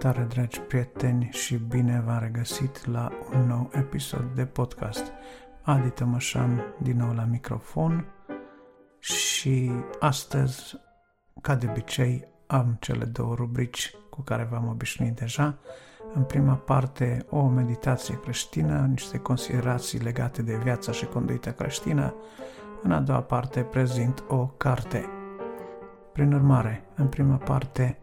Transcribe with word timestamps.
Salutare, 0.00 0.26
dragi 0.26 0.60
prieteni, 0.60 1.28
și 1.32 1.56
bine 1.56 2.02
v-am 2.06 2.18
regăsit 2.20 2.86
la 2.86 3.12
un 3.32 3.46
nou 3.46 3.70
episod 3.72 4.24
de 4.34 4.44
podcast. 4.44 5.12
Adi 5.62 5.90
Tămășan, 5.90 6.74
din 6.82 6.96
nou 6.96 7.14
la 7.14 7.24
microfon 7.24 8.06
și 8.98 9.70
astăzi, 9.98 10.76
ca 11.40 11.54
de 11.54 11.66
obicei, 11.70 12.28
am 12.46 12.76
cele 12.80 13.04
două 13.04 13.34
rubrici 13.34 13.94
cu 14.10 14.22
care 14.22 14.48
v-am 14.50 14.68
obișnuit 14.68 15.16
deja. 15.16 15.58
În 16.14 16.22
prima 16.22 16.54
parte, 16.54 17.26
o 17.30 17.46
meditație 17.46 18.20
creștină, 18.20 18.86
niște 18.90 19.18
considerații 19.18 19.98
legate 19.98 20.42
de 20.42 20.56
viața 20.56 20.92
și 20.92 21.06
conduita 21.06 21.50
creștină. 21.50 22.14
În 22.82 22.92
a 22.92 23.00
doua 23.00 23.22
parte, 23.22 23.60
prezint 23.62 24.24
o 24.28 24.46
carte. 24.46 25.04
Prin 26.12 26.32
urmare, 26.32 26.84
în 26.94 27.06
prima 27.06 27.36
parte, 27.36 27.98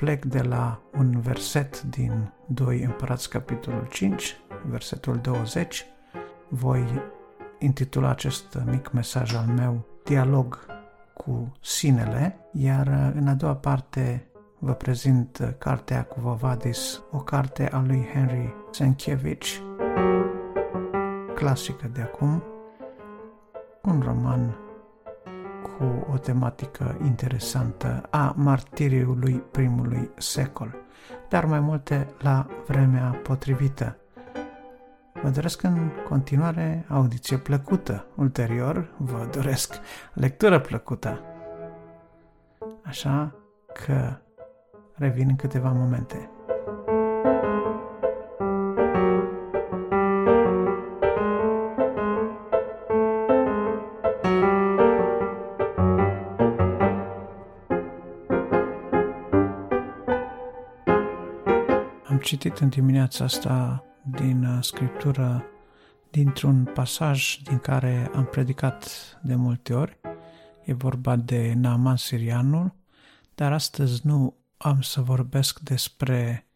plec 0.00 0.24
de 0.24 0.42
la 0.42 0.80
un 0.98 1.20
verset 1.20 1.82
din 1.82 2.32
2 2.46 2.82
Împărați, 2.82 3.28
capitolul 3.28 3.86
5, 3.90 4.36
versetul 4.64 5.16
20. 5.16 5.84
Voi 6.48 7.02
intitula 7.58 8.08
acest 8.08 8.58
mic 8.64 8.90
mesaj 8.90 9.34
al 9.34 9.46
meu 9.46 9.84
Dialog 10.04 10.66
cu 11.14 11.52
sinele, 11.60 12.36
iar 12.52 13.12
în 13.14 13.28
a 13.28 13.34
doua 13.34 13.54
parte 13.54 14.26
vă 14.58 14.72
prezint 14.72 15.54
cartea 15.58 16.04
cu 16.04 16.20
Vovadis, 16.20 17.02
o 17.10 17.18
carte 17.18 17.68
a 17.68 17.82
lui 17.86 18.06
Henry 18.12 18.54
Sienkiewicz, 18.70 19.62
clasică 21.34 21.90
de 21.92 22.00
acum, 22.00 22.42
un 23.82 24.00
roman 24.04 24.69
cu 25.62 26.06
o 26.12 26.18
tematică 26.18 26.96
interesantă 27.04 28.02
a 28.10 28.34
martiriului 28.36 29.42
primului 29.50 30.10
secol, 30.16 30.74
dar 31.28 31.44
mai 31.44 31.60
multe 31.60 32.08
la 32.18 32.46
vremea 32.66 33.20
potrivită. 33.22 33.96
Vă 35.22 35.28
doresc 35.28 35.62
în 35.62 35.90
continuare 36.08 36.84
audiție 36.88 37.36
plăcută. 37.36 38.06
Ulterior, 38.14 38.90
vă 38.96 39.28
doresc 39.32 39.74
lectură 40.12 40.60
plăcută. 40.60 41.20
Așa 42.82 43.34
că 43.72 44.16
revin 44.94 45.28
în 45.28 45.36
câteva 45.36 45.72
momente. 45.72 46.30
Citit 62.40 62.58
în 62.58 62.68
dimineața 62.68 63.24
asta 63.24 63.84
din 64.18 64.44
uh, 64.44 64.62
Scriptură 64.62 65.44
dintr-un 66.10 66.70
pasaj 66.74 67.38
din 67.42 67.58
care 67.58 68.10
am 68.14 68.24
predicat 68.24 68.86
de 69.22 69.34
multe 69.34 69.74
ori. 69.74 69.98
E 70.64 70.72
vorba 70.72 71.16
de 71.16 71.52
Naaman 71.56 71.96
Sirianul, 71.96 72.74
dar 73.34 73.52
astăzi 73.52 74.00
nu 74.06 74.36
am 74.56 74.80
să 74.80 75.00
vorbesc 75.00 75.58
despre 75.58 76.46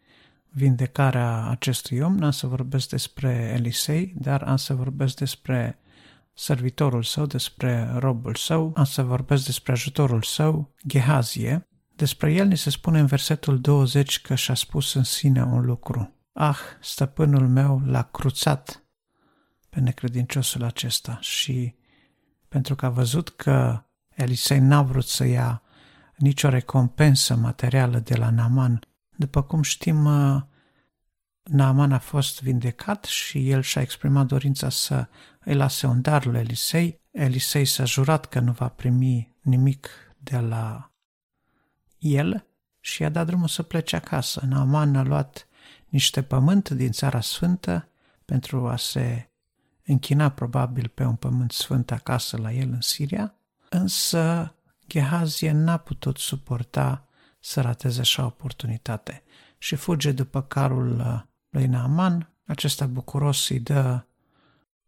vindecarea 0.49 1.47
acestui 1.49 2.01
om, 2.01 2.17
n-am 2.17 2.31
să 2.31 2.47
vorbesc 2.47 2.89
despre 2.89 3.53
Elisei, 3.57 4.15
dar 4.19 4.43
am 4.43 4.57
să 4.57 4.75
vorbesc 4.75 5.17
despre 5.17 5.79
servitorul 6.33 7.03
său, 7.03 7.27
despre 7.27 7.91
robul 7.99 8.35
său, 8.35 8.73
am 8.77 8.85
să 8.85 9.03
vorbesc 9.03 9.45
despre 9.45 9.73
ajutorul 9.73 10.23
său, 10.23 10.75
Gehazie, 10.87 11.69
despre 11.97 12.33
el 12.33 12.47
ni 12.47 12.57
se 12.57 12.71
spune 12.71 12.99
în 12.99 13.07
versetul 13.07 13.61
20 13.61 14.21
că 14.21 14.35
și-a 14.35 14.55
spus 14.55 14.95
în 14.95 15.03
sine 15.03 15.43
un 15.43 15.65
lucru. 15.65 16.15
Ah, 16.33 16.59
stăpânul 16.81 17.49
meu 17.49 17.83
l-a 17.85 18.03
cruțat 18.03 18.83
pe 19.71 19.81
necredinciosul 19.81 20.65
acesta 20.65 21.19
și 21.21 21.75
pentru 22.49 22.75
că 22.75 22.87
a 22.87 22.91
văzut 22.91 23.29
că 23.29 23.83
Elisei 24.15 24.59
n-a 24.59 24.83
vrut 24.83 25.07
să 25.07 25.25
ia 25.25 25.63
nicio 26.17 26.49
recompensă 26.49 27.37
materială 27.37 27.99
de 27.99 28.15
la 28.15 28.31
Naman, 28.31 28.81
după 29.17 29.43
cum 29.43 29.63
știm, 29.63 30.05
uh, 30.05 30.43
Naaman 31.43 31.93
a 31.93 31.99
fost 31.99 32.43
vindecat 32.43 33.05
și 33.05 33.51
el 33.51 33.63
și-a 33.63 33.81
exprimat 33.81 34.27
dorința 34.27 34.69
să 34.69 35.09
îi 35.45 35.55
lase 35.55 35.87
un 35.87 36.01
dar 36.01 36.25
lui 36.25 36.39
Elisei. 36.39 37.01
Elisei 37.11 37.65
s-a 37.65 37.85
jurat 37.85 38.27
că 38.27 38.41
nu 38.41 38.53
va 38.53 38.69
primi 38.69 39.37
nimic 39.43 39.89
de 40.19 40.39
la 40.39 40.94
el 42.05 42.47
și 42.81 42.93
și-a 42.93 43.09
dat 43.09 43.27
drumul 43.27 43.49
să 43.49 43.63
plece 43.63 43.97
acasă. 43.97 44.43
Naaman 44.47 44.97
a 44.97 45.03
luat 45.03 45.49
niște 45.89 46.23
pământ 46.23 46.69
din 46.69 46.91
țara 46.91 47.21
sfântă 47.21 47.89
pentru 48.25 48.69
a 48.69 48.77
se 48.77 49.29
închina 49.85 50.29
probabil 50.29 50.89
pe 50.95 51.05
un 51.05 51.15
pământ 51.15 51.53
sfânt 51.53 51.91
acasă 51.91 52.37
la 52.37 52.53
el 52.53 52.69
în 52.69 52.81
Siria, 52.81 53.35
însă 53.69 54.55
Gehazie 54.89 55.53
n-a 55.53 55.77
putut 55.77 56.19
suporta 56.19 57.09
să 57.41 57.61
rateze 57.61 58.01
așa 58.01 58.25
oportunitate 58.25 59.23
și 59.59 59.77
fuge 59.77 60.13
după 60.13 60.43
carul 60.43 60.99
uh, 60.99 61.21
lui 61.49 61.67
Naaman. 61.67 62.33
Acesta 62.47 62.87
bucuros 62.87 63.49
îi 63.49 63.61
dă 63.61 64.05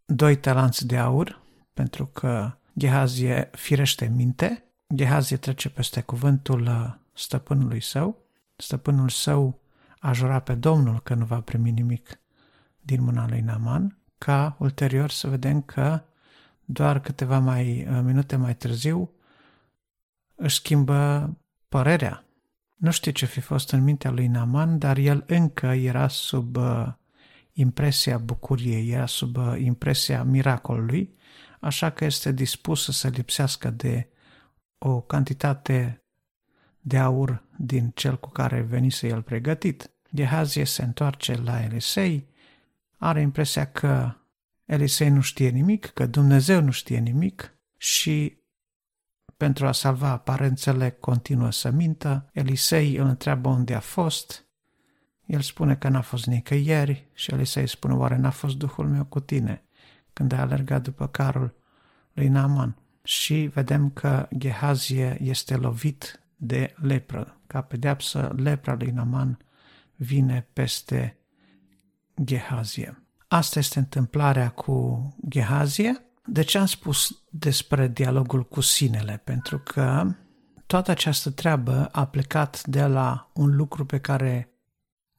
doi 0.05 0.37
talanți 0.37 0.87
de 0.87 0.97
aur, 0.97 1.43
pentru 1.73 2.07
că 2.07 2.53
Gehazie 2.79 3.51
firește 3.53 4.07
minte. 4.07 4.65
Gehazie 4.95 5.37
trece 5.37 5.69
peste 5.69 6.01
cuvântul 6.01 6.67
uh, 6.67 6.95
stăpânului 7.17 7.81
său, 7.81 8.27
stăpânul 8.57 9.09
său 9.09 9.61
a 9.99 10.13
jurat 10.13 10.45
pe 10.45 10.55
Domnul 10.55 11.01
că 11.01 11.15
nu 11.15 11.25
va 11.25 11.41
primi 11.41 11.71
nimic 11.71 12.21
din 12.81 13.03
mâna 13.03 13.29
lui 13.29 13.41
Naman, 13.41 13.99
ca 14.19 14.57
ulterior 14.59 15.11
să 15.11 15.29
vedem 15.29 15.63
că 15.63 16.03
doar 16.65 17.01
câteva 17.01 17.39
mai, 17.39 17.87
uh, 17.91 18.01
minute 18.05 18.37
mai 18.37 18.57
târziu 18.57 19.11
își 20.35 20.57
schimbă 20.57 21.31
părerea. 21.69 22.25
Nu 22.77 22.91
știu 22.91 23.13
ce 23.13 23.27
fi 23.27 23.41
fost 23.41 23.71
în 23.73 23.83
mintea 23.83 24.11
lui 24.11 24.27
Naman, 24.27 24.79
dar 24.79 24.97
el 24.97 25.25
încă 25.27 25.67
era 25.67 26.09
sub 26.09 26.57
uh, 26.57 26.93
impresia 27.53 28.19
bucuriei, 28.19 28.91
era 28.91 29.07
sub 29.07 29.37
uh, 29.37 29.55
impresia 29.59 30.23
miracolului, 30.23 31.15
așa 31.61 31.91
că 31.91 32.05
este 32.05 32.33
dispus 32.33 32.83
să 32.83 32.93
se 32.93 33.09
lipsească 33.09 33.71
de 33.71 34.09
o 34.79 35.01
cantitate 35.01 36.06
de 36.87 36.99
aur 36.99 37.43
din 37.57 37.93
cel 37.95 38.19
cu 38.19 38.29
care 38.29 38.61
venise 38.61 39.09
el 39.09 39.23
pregătit. 39.23 39.91
Gehazie 40.15 40.65
se 40.65 40.83
întoarce 40.83 41.35
la 41.35 41.63
Elisei, 41.63 42.29
are 42.97 43.21
impresia 43.21 43.67
că 43.67 44.15
Elisei 44.65 45.09
nu 45.09 45.21
știe 45.21 45.49
nimic, 45.49 45.87
că 45.87 46.07
Dumnezeu 46.07 46.61
nu 46.61 46.71
știe 46.71 46.99
nimic 46.99 47.55
și 47.77 48.39
pentru 49.37 49.67
a 49.67 49.73
salva 49.73 50.09
aparențele 50.09 50.91
continuă 50.91 51.51
să 51.51 51.71
mintă. 51.71 52.31
Elisei 52.33 52.97
îl 52.97 53.07
întreabă 53.07 53.49
unde 53.49 53.75
a 53.75 53.81
fost. 53.81 54.47
El 55.27 55.41
spune 55.41 55.77
că 55.77 55.89
n-a 55.89 56.01
fost 56.01 56.27
nicăieri 56.27 57.09
și 57.13 57.33
Elisei 57.33 57.69
spune, 57.69 57.95
oare 57.95 58.17
n-a 58.17 58.31
fost 58.31 58.57
Duhul 58.57 58.89
meu 58.89 59.05
cu 59.05 59.21
tine 59.21 59.65
când 60.13 60.33
a 60.33 60.41
alergat 60.41 60.83
după 60.83 61.09
carul 61.09 61.55
lui 62.13 62.29
Naaman? 62.29 62.77
Și 63.03 63.35
vedem 63.35 63.91
că 63.91 64.29
Gehazie 64.37 65.19
este 65.23 65.57
lovit 65.57 66.21
de 66.37 66.75
lepră. 66.77 67.41
Ca 67.47 67.61
pedeapsă, 67.61 68.35
lepra 68.37 68.75
lui 68.75 68.91
Naman 68.91 69.39
vine 69.97 70.49
peste 70.53 71.19
Gehazie. 72.25 73.03
Asta 73.29 73.59
este 73.59 73.79
întâmplarea 73.79 74.51
cu 74.51 75.09
Gehazie. 75.29 76.01
De 76.25 76.43
ce 76.43 76.59
am 76.59 76.67
spus 76.67 77.23
despre 77.31 77.89
dialogul 77.89 78.45
cu 78.45 78.61
sinele? 78.61 79.21
Pentru 79.25 79.59
că 79.59 80.15
toată 80.67 80.91
această 80.91 81.31
treabă 81.31 81.89
a 81.93 82.07
plecat 82.07 82.67
de 82.67 82.87
la 82.87 83.31
un 83.35 83.57
lucru 83.57 83.87
pe 83.87 83.99
care 83.99 84.51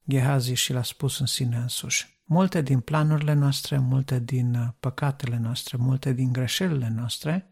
Gehazi 0.10 0.54
și 0.54 0.74
l-a 0.74 0.84
spus 0.84 1.20
în 1.20 1.26
sine 1.26 1.58
însuși. 1.58 2.16
Multe 2.26 2.62
din 2.62 2.80
planurile 2.80 3.34
noastre, 3.34 3.78
multe 3.78 4.20
din 4.20 4.76
păcatele 4.80 5.38
noastre, 5.38 5.78
multe 5.78 6.14
din 6.14 6.32
greșelile 6.32 6.92
noastre, 6.96 7.52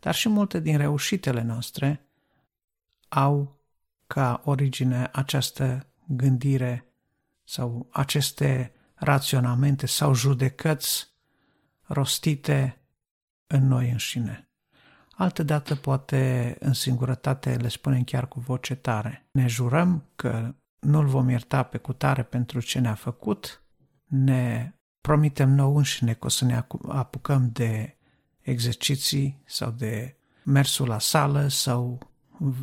dar 0.00 0.14
și 0.14 0.28
multe 0.28 0.60
din 0.60 0.76
reușitele 0.76 1.42
noastre 1.42 2.09
au 3.10 3.60
ca 4.06 4.40
origine 4.44 5.08
această 5.12 5.86
gândire 6.06 6.84
sau 7.44 7.88
aceste 7.90 8.72
raționamente 8.94 9.86
sau 9.86 10.14
judecăți 10.14 11.08
rostite 11.82 12.80
în 13.46 13.66
noi 13.66 13.90
înșine. 13.90 14.48
Altădată 15.10 15.74
poate 15.74 16.56
în 16.60 16.72
singurătate 16.72 17.54
le 17.54 17.68
spunem 17.68 18.04
chiar 18.04 18.28
cu 18.28 18.40
voce 18.40 18.74
tare. 18.74 19.28
Ne 19.30 19.46
jurăm 19.46 20.04
că 20.16 20.54
nu-l 20.78 21.06
vom 21.06 21.28
ierta 21.28 21.62
pe 21.62 21.78
cutare 21.78 22.22
pentru 22.22 22.60
ce 22.60 22.78
ne-a 22.78 22.94
făcut, 22.94 23.62
ne 24.04 24.72
promitem 25.00 25.50
nou 25.50 25.76
înșine 25.76 26.12
că 26.12 26.26
o 26.26 26.28
să 26.28 26.44
ne 26.44 26.64
apucăm 26.88 27.50
de 27.52 27.96
exerciții 28.40 29.42
sau 29.46 29.70
de 29.70 30.16
mersul 30.44 30.88
la 30.88 30.98
sală 30.98 31.48
sau 31.48 32.09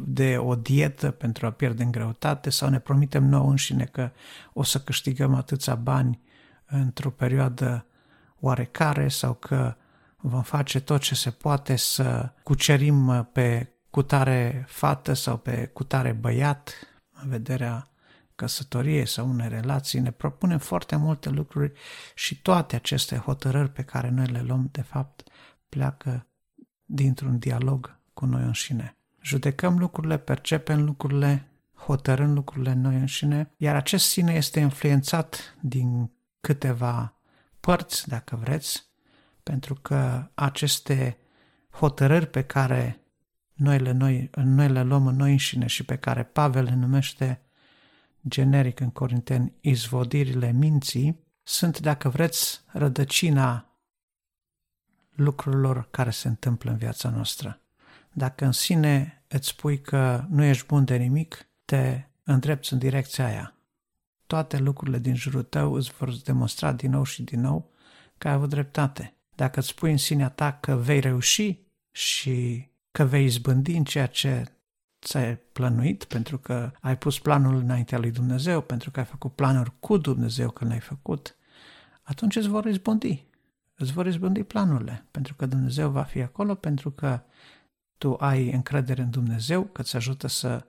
de 0.06 0.38
o 0.38 0.56
dietă 0.56 1.12
pentru 1.12 1.46
a 1.46 1.52
pierde 1.52 1.84
în 1.84 1.92
greutate 1.92 2.50
sau 2.50 2.70
ne 2.70 2.80
promitem 2.80 3.24
nouă 3.24 3.50
înșine 3.50 3.86
că 3.86 4.12
o 4.54 4.64
să 4.64 4.80
câștigăm 4.80 5.34
atâția 5.34 5.76
bani 5.76 6.22
într-o 6.66 7.10
perioadă 7.10 7.86
oarecare 8.40 9.08
sau 9.08 9.34
că 9.34 9.76
vom 10.18 10.42
face 10.42 10.80
tot 10.80 11.02
ce 11.02 11.16
se 11.16 11.30
poate 11.30 11.76
să 11.76 12.32
cucerim 12.44 13.30
pe 13.32 13.72
cutare 13.90 14.66
fată 14.68 15.14
sau 15.14 15.38
pe 15.38 15.70
cutare 15.74 16.12
băiat 16.12 16.74
în 17.24 17.30
vederea 17.30 17.88
căsătoriei 18.36 19.06
sau 19.06 19.30
unei 19.30 19.50
relații, 19.50 20.00
ne 20.00 20.12
propunem 20.12 20.58
foarte 20.58 20.96
multe 20.96 21.30
lucruri 21.30 21.72
și 22.16 22.42
toate 22.42 22.76
aceste 22.76 23.18
hotărâri 23.18 23.72
pe 23.72 23.84
care 23.84 24.10
noi 24.10 24.26
le 24.26 24.42
luăm, 24.42 24.70
de 24.72 24.82
fapt, 24.82 25.24
pleacă 25.70 26.28
dintr-un 26.86 27.38
dialog 27.38 28.00
cu 28.14 28.26
noi 28.26 28.42
înșine. 28.42 28.97
Judecăm 29.28 29.78
lucrurile, 29.78 30.18
percepem 30.18 30.84
lucrurile, 30.84 31.52
hotărâm 31.74 32.34
lucrurile 32.34 32.74
noi 32.74 32.96
înșine, 32.96 33.52
iar 33.58 33.76
acest 33.76 34.06
sine 34.06 34.34
este 34.34 34.60
influențat 34.60 35.58
din 35.62 36.12
câteva 36.42 37.22
părți, 37.60 38.08
dacă 38.08 38.36
vreți, 38.36 38.86
pentru 39.44 39.74
că 39.74 40.30
aceste 40.34 41.18
hotărâri 41.70 42.28
pe 42.28 42.44
care 42.44 43.00
noi 43.54 43.80
le, 43.80 43.92
noi, 43.92 44.30
noi 44.36 44.70
le 44.70 44.84
luăm 44.84 45.08
în 45.08 45.16
noi 45.16 45.32
înșine 45.32 45.68
și 45.68 45.86
pe 45.86 45.98
care 45.98 46.24
Pavel 46.24 46.64
le 46.64 46.76
numește 46.76 47.42
generic 48.28 48.80
în 48.80 48.90
Corinteni 48.90 49.54
izvodirile 49.62 50.52
minții, 50.52 51.24
sunt, 51.44 51.80
dacă 51.80 52.10
vreți, 52.10 52.62
rădăcina 52.68 53.80
lucrurilor 55.16 55.88
care 55.92 56.10
se 56.10 56.28
întâmplă 56.28 56.72
în 56.72 56.78
viața 56.78 57.10
noastră. 57.10 57.62
Dacă 58.12 58.46
în 58.46 58.52
sine 58.52 59.17
îți 59.28 59.48
spui 59.48 59.82
că 59.82 60.26
nu 60.30 60.44
ești 60.44 60.66
bun 60.66 60.86
de 60.86 60.96
nimic, 60.96 61.48
te 61.66 62.04
îndrepți 62.24 62.74
în 62.74 62.80
direcția 62.80 63.26
aia. 63.26 63.56
Toate 64.28 64.58
lucrurile 64.58 65.00
din 65.00 65.16
jurul 65.16 65.44
tău 65.44 65.74
îți 65.74 65.92
vor 65.92 66.22
demonstra 66.24 66.74
din 66.74 66.92
nou 66.92 67.04
și 67.04 67.24
din 67.24 67.42
nou 67.42 67.72
că 68.18 68.28
ai 68.28 68.34
avut 68.34 68.50
dreptate. 68.50 69.16
Dacă 69.36 69.60
îți 69.60 69.68
spui 69.68 69.92
în 69.92 69.98
sinea 69.98 70.30
ta 70.30 70.52
că 70.52 70.76
vei 70.76 71.00
reuși 71.00 71.60
și 71.92 72.68
că 72.92 73.04
vei 73.04 73.26
izbândi 73.26 73.72
în 73.72 73.84
ceea 73.84 74.06
ce 74.06 74.46
ți-ai 75.02 75.36
plănuit, 75.36 76.04
pentru 76.04 76.38
că 76.38 76.72
ai 76.82 76.98
pus 76.98 77.20
planul 77.20 77.56
înaintea 77.56 77.98
lui 77.98 78.12
Dumnezeu, 78.12 78.62
pentru 78.62 78.92
că 78.92 79.00
ai 79.00 79.06
făcut 79.06 79.36
planuri 79.36 79.72
cu 79.80 79.98
Dumnezeu 79.98 80.50
când 80.50 80.70
le-ai 80.70 80.82
făcut, 80.82 81.36
atunci 82.02 82.36
îți 82.36 82.48
vor 82.48 82.66
izbândi. 82.66 83.26
Îți 83.76 83.92
vor 83.92 84.06
izbândi 84.06 84.44
planurile, 84.44 85.06
pentru 85.12 85.36
că 85.36 85.46
Dumnezeu 85.46 85.90
va 85.90 86.04
fi 86.04 86.22
acolo, 86.22 86.56
pentru 86.56 86.92
că 86.92 87.22
tu 87.98 88.14
ai 88.20 88.52
încredere 88.52 89.02
în 89.02 89.10
Dumnezeu, 89.10 89.64
că 89.64 89.82
îți 89.82 89.96
ajută 89.96 90.28
să 90.28 90.66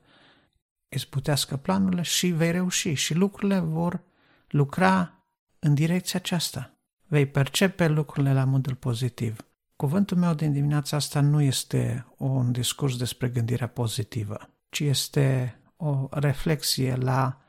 izbutească 0.89 1.57
planurile 1.57 2.03
și 2.03 2.27
vei 2.27 2.51
reuși 2.51 2.93
și 2.93 3.15
lucrurile 3.15 3.59
vor 3.59 4.01
lucra 4.49 5.25
în 5.59 5.75
direcția 5.75 6.19
aceasta. 6.19 6.73
Vei 7.07 7.27
percepe 7.27 7.89
lucrurile 7.89 8.33
la 8.33 8.45
modul 8.45 8.75
pozitiv. 8.75 9.47
Cuvântul 9.77 10.17
meu 10.17 10.35
din 10.35 10.53
dimineața 10.53 10.97
asta 10.97 11.21
nu 11.21 11.41
este 11.41 12.07
un 12.17 12.53
discurs 12.53 12.97
despre 12.97 13.29
gândirea 13.29 13.67
pozitivă, 13.67 14.51
ci 14.69 14.81
este 14.81 15.59
o 15.77 16.09
reflexie 16.11 16.95
la 16.95 17.41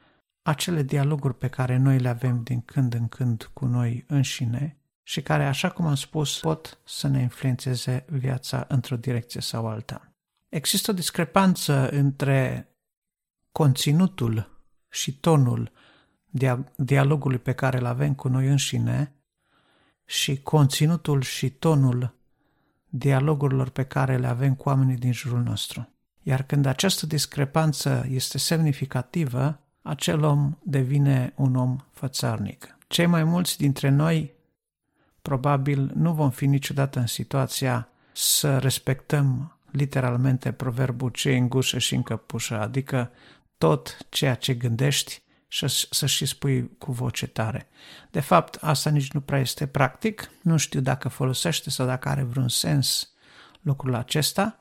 acele 0.42 0.84
dialoguri 0.84 1.38
pe 1.38 1.48
care 1.48 1.78
noi 1.78 2.00
le 2.00 2.10
avem 2.10 2.44
din 2.44 2.62
când 2.62 2.94
în 2.94 3.08
când 3.08 3.50
cu 3.54 3.66
noi 3.66 4.04
înșine 4.08 4.79
și 5.10 5.22
care, 5.22 5.46
așa 5.46 5.70
cum 5.70 5.86
am 5.86 5.96
spus, 5.96 6.40
pot 6.40 6.80
să 6.86 7.08
ne 7.08 7.22
influențeze 7.22 8.06
viața 8.08 8.66
într-o 8.68 8.96
direcție 8.96 9.42
sau 9.42 9.68
alta. 9.68 10.14
Există 10.50 10.92
o 10.92 10.94
discrepanță 10.94 11.90
între 11.90 12.70
conținutul 13.52 14.64
și 14.90 15.14
tonul 15.14 15.72
dialogului 16.76 17.38
pe 17.38 17.54
care 17.54 17.78
îl 17.78 17.86
avem 17.86 18.14
cu 18.14 18.28
noi 18.28 18.48
înșine 18.48 19.14
și 20.06 20.42
conținutul 20.42 21.22
și 21.22 21.50
tonul 21.50 22.16
dialogurilor 22.90 23.70
pe 23.70 23.84
care 23.84 24.18
le 24.18 24.28
avem 24.28 24.56
cu 24.56 24.70
oamenii 24.70 24.98
din 24.98 25.14
jurul 25.14 25.42
nostru. 25.42 25.90
Iar 26.22 26.44
când 26.44 26.66
această 26.66 27.06
discrepanță 27.06 28.06
este 28.10 28.38
semnificativă, 28.38 29.60
acel 29.82 30.24
om 30.24 30.58
devine 30.64 31.34
un 31.36 31.56
om 31.56 31.78
fățarnic. 31.92 32.78
Cei 32.88 33.06
mai 33.06 33.24
mulți 33.24 33.58
dintre 33.58 33.90
noi 33.90 34.38
probabil 35.22 35.92
nu 35.96 36.14
vom 36.14 36.30
fi 36.30 36.46
niciodată 36.46 37.00
în 37.00 37.08
situația 37.08 37.90
să 38.12 38.58
respectăm 38.58 39.58
literalmente 39.72 40.52
proverbul 40.52 41.10
ce 41.10 41.36
în 41.36 41.50
gușă 41.50 41.78
și 41.78 41.96
în 41.96 42.04
căpușă, 42.04 42.60
adică 42.60 43.12
tot 43.58 43.98
ceea 44.10 44.36
ce 44.36 44.54
gândești 44.54 45.22
și 45.48 45.68
să 45.90 46.06
și 46.06 46.26
spui 46.26 46.78
cu 46.78 46.92
voce 46.92 47.28
tare. 47.28 47.70
De 48.12 48.20
fapt, 48.20 48.56
asta 48.56 48.90
nici 48.90 49.12
nu 49.12 49.22
prea 49.22 49.40
este 49.40 49.68
practic, 49.68 50.30
nu 50.42 50.58
știu 50.58 50.80
dacă 50.80 51.10
folosește 51.10 51.70
sau 51.70 51.86
dacă 51.86 52.10
are 52.10 52.24
vreun 52.24 52.50
sens 52.50 53.14
lucrul 53.62 53.96
acesta. 53.96 54.60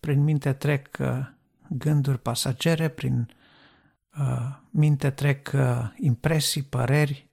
Prin 0.00 0.22
minte 0.22 0.52
trec 0.52 0.96
uh, 1.00 1.26
gânduri 1.68 2.18
pasagere, 2.18 2.88
prin 2.88 3.28
uh, 4.18 4.56
minte 4.70 5.10
trec 5.10 5.50
uh, 5.54 5.90
impresii, 5.96 6.62
păreri, 6.62 7.28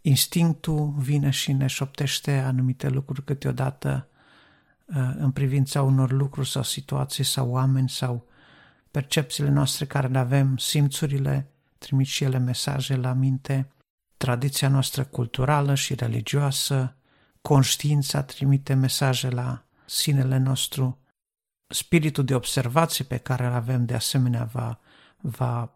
instinctul 0.00 0.94
vine 0.98 1.30
și 1.30 1.52
ne 1.52 1.66
șoptește 1.66 2.38
anumite 2.38 2.88
lucruri 2.88 3.24
câteodată 3.24 4.08
uh, 4.84 5.12
în 5.18 5.30
privința 5.30 5.82
unor 5.82 6.10
lucruri 6.10 6.48
sau 6.48 6.62
situații 6.62 7.24
sau 7.24 7.50
oameni 7.50 7.88
sau 7.88 8.26
percepțiile 8.90 9.50
noastre 9.50 9.84
care 9.84 10.06
le 10.06 10.18
avem, 10.18 10.56
simțurile, 10.56 11.50
trimit 11.78 12.06
și 12.06 12.24
ele 12.24 12.38
mesaje 12.38 12.96
la 12.96 13.12
minte, 13.12 13.72
tradiția 14.16 14.68
noastră 14.68 15.04
culturală 15.04 15.74
și 15.74 15.94
religioasă, 15.94 16.96
conștiința 17.40 18.22
trimite 18.22 18.74
mesaje 18.74 19.28
la 19.28 19.64
sinele 19.86 20.38
nostru, 20.38 20.98
spiritul 21.66 22.24
de 22.24 22.34
observație 22.34 23.04
pe 23.04 23.16
care 23.16 23.46
îl 23.46 23.52
avem 23.52 23.84
de 23.84 23.94
asemenea 23.94 24.44
va, 24.44 24.78
va 25.20 25.74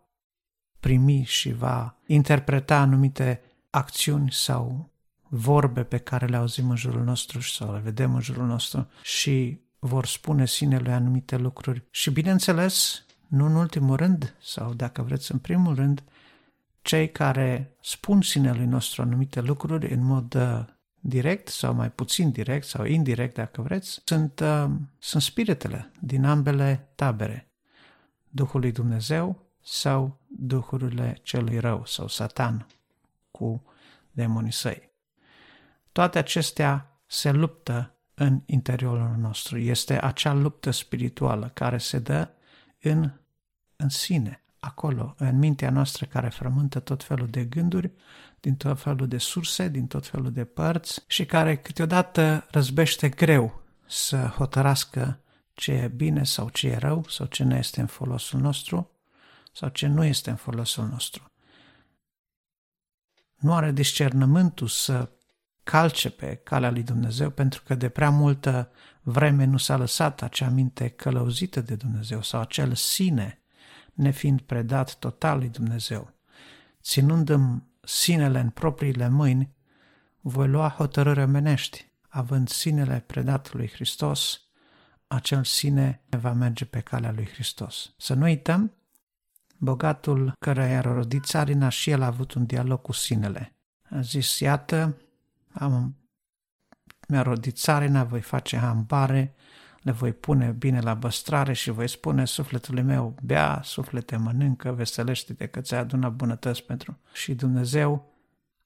primi 0.81 1.25
și 1.25 1.53
va 1.53 1.97
interpreta 2.07 2.81
anumite 2.81 3.41
acțiuni 3.75 4.33
sau 4.33 4.91
vorbe 5.29 5.83
pe 5.83 5.99
care 5.99 6.27
le 6.27 6.37
auzim 6.37 6.71
în 6.71 6.77
jurul 6.77 7.05
nostru 7.05 7.41
sau 7.41 7.73
le 7.73 7.79
vedem 7.79 8.15
în 8.15 8.21
jurul 8.21 8.47
nostru 8.47 8.89
și 9.03 9.59
vor 9.79 10.07
spune 10.07 10.47
sinele 10.47 10.93
anumite 10.93 11.37
lucruri. 11.37 11.83
Și 11.91 12.11
bineînțeles, 12.11 13.05
nu 13.27 13.45
în 13.47 13.55
ultimul 13.55 13.97
rând, 13.97 14.37
sau 14.43 14.75
dacă 14.75 15.03
vreți 15.03 15.33
în 15.33 15.39
primul 15.39 15.75
rând, 15.75 16.03
cei 16.83 17.11
care 17.11 17.77
spun 17.81 18.23
sinelui 18.23 18.67
nostru 18.67 19.03
anumite 19.03 19.41
lucruri 19.41 19.93
în 19.93 20.05
mod 20.05 20.35
uh, 20.35 20.65
direct 21.01 21.49
sau 21.49 21.75
mai 21.75 21.91
puțin 21.91 22.31
direct 22.31 22.67
sau 22.67 22.85
indirect, 22.85 23.35
dacă 23.35 23.63
vreți, 23.63 24.01
sunt, 24.05 24.41
uh, 24.41 24.71
sunt 24.99 25.23
spiritele 25.23 25.91
din 26.01 26.25
ambele 26.25 26.89
tabere. 26.95 27.49
Duhul 28.29 28.61
lui 28.61 28.73
Dumnezeu 28.73 29.47
sau 29.63 30.21
duhurile 30.27 31.19
celui 31.23 31.59
rău 31.59 31.85
sau 31.87 32.09
Satan 32.09 32.67
cu 33.39 33.65
demonii 34.11 34.53
săi. 34.53 34.91
Toate 35.93 36.19
acestea 36.19 37.01
se 37.07 37.31
luptă 37.31 37.95
în 38.15 38.43
interiorul 38.47 39.17
nostru. 39.19 39.59
Este 39.59 40.05
acea 40.05 40.33
luptă 40.33 40.71
spirituală 40.71 41.51
care 41.55 41.79
se 41.79 41.99
dă 41.99 42.29
în, 42.81 43.13
în 43.77 43.89
sine, 43.89 44.45
acolo, 44.59 45.15
în 45.19 45.39
mintea 45.39 45.71
noastră 45.71 46.07
care 46.07 46.29
frământă 46.29 46.81
tot 46.81 47.03
felul 47.05 47.29
de 47.29 47.45
gânduri, 47.45 47.93
din 48.41 48.57
tot 48.57 48.81
felul 48.81 49.09
de 49.09 49.19
surse, 49.19 49.69
din 49.69 49.87
tot 49.87 50.07
felul 50.07 50.33
de 50.33 50.45
părți 50.45 51.05
și 51.07 51.27
care 51.27 51.57
câteodată 51.57 52.47
răzbește 52.51 53.09
greu 53.09 53.63
să 53.87 54.17
hotărască 54.17 55.21
ce 55.55 55.73
e 55.73 55.89
bine 55.89 56.25
sau 56.25 56.49
ce 56.49 56.69
e 56.69 56.77
rău 56.77 57.05
sau 57.09 57.27
ce 57.27 57.45
nu 57.45 57.55
este 57.55 57.81
în 57.81 57.87
folosul 57.87 58.41
nostru 58.41 58.91
sau 59.53 59.69
ce 59.69 59.87
nu 59.87 60.05
este 60.05 60.31
în 60.31 60.37
folosul 60.37 60.87
nostru 60.87 61.34
nu 63.45 63.55
are 63.55 63.73
discernământul 63.73 64.69
să 64.69 65.09
calce 65.63 66.11
pe 66.11 66.35
calea 66.35 66.71
lui 66.71 66.83
Dumnezeu 66.83 67.31
pentru 67.31 67.63
că 67.67 67.75
de 67.75 67.89
prea 67.89 68.11
multă 68.11 68.71
vreme 69.03 69.45
nu 69.45 69.57
s-a 69.57 69.77
lăsat 69.77 70.23
acea 70.23 70.49
minte 70.49 70.89
călăuzită 70.89 71.61
de 71.61 71.75
Dumnezeu 71.75 72.23
sau 72.23 72.41
acel 72.41 72.75
sine 72.75 73.43
nefiind 73.93 74.41
predat 74.41 74.95
total 74.95 75.39
lui 75.39 75.49
Dumnezeu. 75.49 76.13
Ținând-mi 76.83 77.63
sinele 77.81 78.41
în 78.41 78.51
propriile 78.51 79.09
mâini, 79.09 79.55
voi 80.21 80.49
lua 80.49 80.69
hotărâri 80.69 81.23
omenești, 81.23 81.91
având 82.09 82.49
sinele 82.49 83.05
predat 83.07 83.53
lui 83.53 83.69
Hristos, 83.69 84.41
acel 85.07 85.45
sine 85.45 86.03
va 86.09 86.33
merge 86.33 86.65
pe 86.65 86.81
calea 86.81 87.13
lui 87.13 87.29
Hristos. 87.33 87.93
Să 87.97 88.15
nu 88.15 88.23
uităm 88.23 88.73
bogatul 89.65 90.33
care 90.39 90.69
i-a 90.69 90.81
rodit 90.81 91.25
țarina 91.25 91.69
și 91.69 91.91
el 91.91 92.03
a 92.03 92.07
avut 92.07 92.33
un 92.33 92.47
dialog 92.47 92.83
cu 92.83 92.93
sinele. 92.93 93.57
A 93.91 94.01
zis, 94.01 94.39
iată, 94.39 94.97
am, 95.53 95.97
mi-a 97.09 97.23
rodit 97.23 97.57
țarina, 97.57 98.05
voi 98.05 98.21
face 98.21 98.57
hambare, 98.57 99.35
le 99.81 99.93
voi 99.93 100.13
pune 100.13 100.51
bine 100.51 100.81
la 100.81 100.95
băstrare 100.95 101.53
și 101.53 101.71
voi 101.71 101.89
spune 101.89 102.25
sufletului 102.25 102.83
meu, 102.83 103.15
bea, 103.23 103.61
suflete, 103.63 104.17
mănâncă, 104.17 104.73
veselește-te 104.73 105.47
că 105.47 105.61
ți-ai 105.61 105.81
adunat 105.81 106.13
bunătăți 106.13 106.63
pentru. 106.63 106.99
Și 107.13 107.35
Dumnezeu 107.35 108.13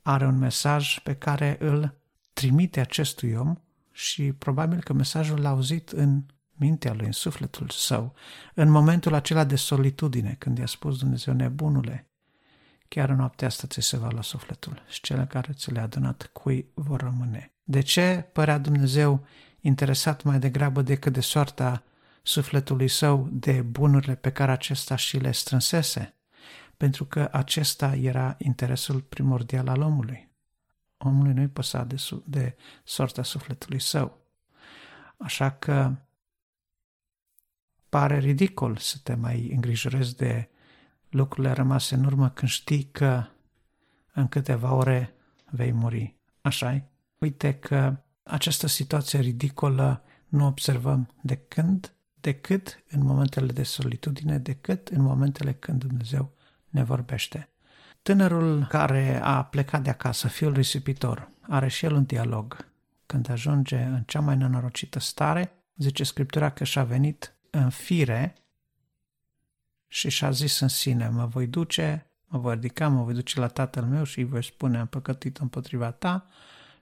are 0.02 0.26
un 0.26 0.38
mesaj 0.38 0.98
pe 0.98 1.14
care 1.14 1.56
îl 1.60 1.94
trimite 2.32 2.80
acestui 2.80 3.34
om 3.34 3.54
și 3.92 4.32
probabil 4.32 4.82
că 4.82 4.92
mesajul 4.92 5.40
l-a 5.40 5.48
auzit 5.48 5.88
în 5.88 6.22
mintea 6.58 6.92
lui, 6.92 7.06
în 7.06 7.12
sufletul 7.12 7.68
său, 7.68 8.14
în 8.54 8.70
momentul 8.70 9.14
acela 9.14 9.44
de 9.44 9.56
solitudine, 9.56 10.36
când 10.38 10.58
i-a 10.58 10.66
spus 10.66 10.98
Dumnezeu, 10.98 11.34
nebunule, 11.34 12.08
chiar 12.88 13.08
în 13.08 13.16
noaptea 13.16 13.46
asta 13.46 13.66
ți 13.66 13.80
se 13.80 13.96
va 13.96 14.08
lua 14.10 14.22
sufletul 14.22 14.82
și 14.88 15.00
cele 15.00 15.26
care 15.28 15.52
ți 15.52 15.72
le-a 15.72 15.82
adunat 15.82 16.30
cui 16.32 16.70
vor 16.74 17.00
rămâne. 17.00 17.52
De 17.64 17.80
ce 17.80 18.28
părea 18.32 18.58
Dumnezeu 18.58 19.26
interesat 19.60 20.22
mai 20.22 20.38
degrabă 20.38 20.82
decât 20.82 21.12
de 21.12 21.20
soarta 21.20 21.82
sufletului 22.22 22.88
său 22.88 23.28
de 23.30 23.62
bunurile 23.62 24.14
pe 24.14 24.32
care 24.32 24.52
acesta 24.52 24.96
și 24.96 25.18
le 25.18 25.32
strânsese? 25.32 26.14
Pentru 26.76 27.04
că 27.04 27.28
acesta 27.32 27.94
era 27.94 28.34
interesul 28.38 29.00
primordial 29.00 29.68
al 29.68 29.80
omului. 29.80 30.28
Omului 30.98 31.32
nu-i 31.32 31.48
păsa 31.48 31.84
de, 31.84 31.96
de 32.24 32.56
soarta 32.84 33.22
sufletului 33.22 33.80
său. 33.80 34.18
Așa 35.16 35.50
că 35.50 35.94
pare 37.88 38.18
ridicol 38.18 38.76
să 38.76 38.96
te 39.02 39.14
mai 39.14 39.50
îngrijorezi 39.54 40.16
de 40.16 40.48
lucrurile 41.10 41.52
rămase 41.52 41.94
în 41.94 42.04
urmă 42.04 42.28
când 42.28 42.50
știi 42.50 42.88
că 42.92 43.24
în 44.12 44.28
câteva 44.28 44.72
ore 44.72 45.14
vei 45.50 45.72
muri. 45.72 46.16
așa 46.40 46.74
-i? 46.74 46.82
Uite 47.18 47.54
că 47.54 47.96
această 48.22 48.66
situație 48.66 49.20
ridicolă 49.20 50.02
nu 50.28 50.46
observăm 50.46 51.08
de 51.20 51.36
când, 51.36 51.92
decât 52.20 52.84
în 52.90 53.02
momentele 53.02 53.52
de 53.52 53.62
solitudine, 53.62 54.38
decât 54.38 54.88
în 54.88 55.02
momentele 55.02 55.52
când 55.52 55.84
Dumnezeu 55.84 56.32
ne 56.68 56.82
vorbește. 56.82 57.48
Tânărul 58.02 58.66
care 58.68 59.20
a 59.22 59.42
plecat 59.42 59.82
de 59.82 59.90
acasă, 59.90 60.28
fiul 60.28 60.52
risipitor, 60.52 61.30
are 61.40 61.68
și 61.68 61.84
el 61.84 61.92
un 61.92 62.04
dialog. 62.04 62.66
Când 63.06 63.30
ajunge 63.30 63.76
în 63.76 64.02
cea 64.06 64.20
mai 64.20 64.36
nenorocită 64.36 64.98
stare, 64.98 65.52
zice 65.76 66.04
Scriptura 66.04 66.50
că 66.50 66.64
și-a 66.64 66.84
venit 66.84 67.37
în 67.50 67.70
fire 67.70 68.34
și 69.88 70.08
și-a 70.08 70.30
zis 70.30 70.60
în 70.60 70.68
sine, 70.68 71.08
mă 71.08 71.26
voi 71.26 71.46
duce, 71.46 72.10
mă 72.24 72.38
voi 72.38 72.54
ridica, 72.54 72.88
mă 72.88 73.02
voi 73.02 73.14
duce 73.14 73.40
la 73.40 73.46
tatăl 73.48 73.84
meu 73.84 74.04
și 74.04 74.18
îi 74.18 74.24
voi 74.24 74.44
spune, 74.44 74.78
am 74.78 74.86
păcătit 74.86 75.36
împotriva 75.36 75.90
ta, 75.90 76.26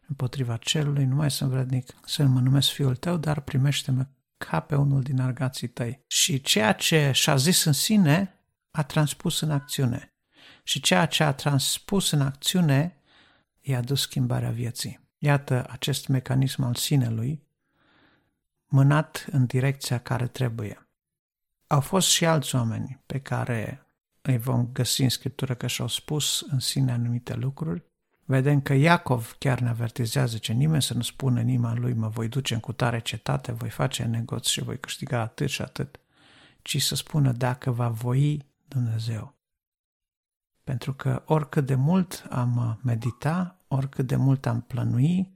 împotriva 0.08 0.56
celui, 0.56 1.04
nu 1.04 1.14
mai 1.14 1.30
sunt 1.30 1.50
vrednic 1.50 1.94
să 2.04 2.24
mă 2.24 2.40
numesc 2.40 2.68
fiul 2.68 2.96
tău, 2.96 3.16
dar 3.16 3.40
primește-mă 3.40 4.06
ca 4.36 4.60
pe 4.60 4.74
unul 4.74 5.02
din 5.02 5.20
argații 5.20 5.68
tăi. 5.68 6.04
Și 6.06 6.40
ceea 6.40 6.72
ce 6.72 7.10
și-a 7.14 7.36
zis 7.36 7.64
în 7.64 7.72
sine, 7.72 8.40
a 8.70 8.82
transpus 8.82 9.40
în 9.40 9.50
acțiune. 9.50 10.14
Și 10.62 10.80
ceea 10.80 11.06
ce 11.06 11.22
a 11.22 11.32
transpus 11.32 12.10
în 12.10 12.20
acțiune, 12.20 13.00
i-a 13.60 13.80
dus 13.80 14.00
schimbarea 14.00 14.50
vieții. 14.50 15.08
Iată 15.18 15.66
acest 15.70 16.08
mecanism 16.08 16.62
al 16.62 16.74
sinelui, 16.74 17.45
mânat 18.66 19.26
în 19.30 19.46
direcția 19.46 19.98
care 19.98 20.26
trebuie. 20.26 20.88
Au 21.66 21.80
fost 21.80 22.08
și 22.08 22.26
alți 22.26 22.54
oameni 22.54 23.02
pe 23.06 23.20
care 23.20 23.86
îi 24.22 24.38
vom 24.38 24.68
găsi 24.72 25.02
în 25.02 25.08
Scriptură 25.08 25.54
că 25.54 25.66
și-au 25.66 25.88
spus 25.88 26.46
în 26.50 26.58
sine 26.58 26.92
anumite 26.92 27.34
lucruri, 27.34 27.84
Vedem 28.28 28.60
că 28.60 28.72
Iacov 28.72 29.36
chiar 29.38 29.60
ne 29.60 29.68
avertizează 29.68 30.38
ce 30.38 30.52
nimeni 30.52 30.82
să 30.82 30.94
nu 30.94 31.02
spună 31.02 31.40
inima 31.40 31.74
lui 31.74 31.92
mă 31.92 32.08
voi 32.08 32.28
duce 32.28 32.54
în 32.54 32.60
cutare 32.60 33.00
cetate, 33.00 33.52
voi 33.52 33.70
face 33.70 34.04
negoți 34.04 34.50
și 34.50 34.62
voi 34.62 34.80
câștiga 34.80 35.20
atât 35.20 35.48
și 35.48 35.62
atât, 35.62 36.00
ci 36.62 36.82
să 36.82 36.94
spună 36.94 37.32
dacă 37.32 37.70
va 37.70 37.88
voi 37.88 38.46
Dumnezeu. 38.68 39.34
Pentru 40.64 40.94
că 40.94 41.22
oricât 41.26 41.66
de 41.66 41.74
mult 41.74 42.26
am 42.30 42.80
medita, 42.82 43.64
oricât 43.68 44.06
de 44.06 44.16
mult 44.16 44.46
am 44.46 44.60
plănui, 44.60 45.35